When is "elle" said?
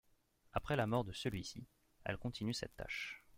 2.05-2.17